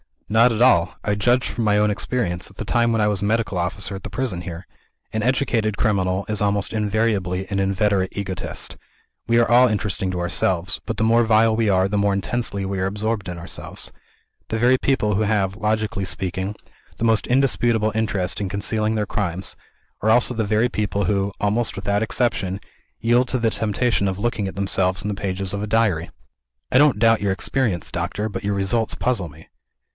"Not 0.29 0.53
at 0.53 0.61
all. 0.61 0.95
I 1.03 1.13
judged 1.13 1.49
from 1.49 1.65
my 1.65 1.77
own 1.77 1.91
experience, 1.91 2.49
at 2.49 2.55
the 2.55 2.65
time 2.65 2.91
when 2.93 3.01
I 3.01 3.07
was 3.07 3.21
Medical 3.21 3.57
Officer 3.57 3.95
at 3.95 4.03
the 4.03 4.09
prison 4.09 4.41
here. 4.41 4.65
An 5.11 5.21
educated 5.21 5.77
criminal 5.77 6.25
is 6.29 6.41
almost 6.41 6.71
invariably 6.71 7.45
an 7.51 7.59
inveterate 7.59 8.13
egotist. 8.17 8.77
We 9.27 9.37
are 9.39 9.47
all 9.51 9.67
interesting 9.67 10.09
to 10.11 10.21
ourselves 10.21 10.79
but 10.87 10.95
the 10.95 11.03
more 11.03 11.25
vile 11.25 11.53
we 11.55 11.67
are, 11.69 11.87
the 11.87 11.97
more 11.99 12.13
intensely 12.13 12.65
we 12.65 12.79
are 12.79 12.85
absorbed 12.87 13.27
in 13.29 13.37
ourselves. 13.37 13.91
The 14.47 14.57
very 14.57 14.77
people 14.77 15.15
who 15.15 15.23
have, 15.23 15.57
logically 15.57 16.05
speaking, 16.05 16.55
the 16.97 17.03
most 17.03 17.27
indisputable 17.27 17.91
interest 17.93 18.39
in 18.39 18.47
concealing 18.49 18.95
their 18.95 19.05
crimes, 19.05 19.57
are 20.01 20.09
also 20.09 20.33
the 20.33 20.45
very 20.45 20.69
people 20.69 21.03
who, 21.03 21.31
almost 21.41 21.75
without 21.75 22.01
exception, 22.01 22.61
yield 23.01 23.27
to 23.27 23.37
the 23.37 23.51
temptation 23.51 24.07
of 24.07 24.17
looking 24.17 24.47
at 24.47 24.55
themselves 24.55 25.03
in 25.03 25.09
the 25.09 25.13
pages 25.21 25.53
of 25.53 25.61
a 25.61 25.67
Diary." 25.67 26.09
"I 26.71 26.77
don't 26.79 26.99
doubt 26.99 27.21
your 27.21 27.33
experience, 27.33 27.91
doctor. 27.91 28.29
But 28.29 28.45
your 28.45 28.55
results 28.55 28.95
puzzle 28.95 29.27
me." 29.27 29.49